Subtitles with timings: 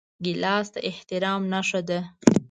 [0.23, 1.99] ګیلاس د احترام نښه ده.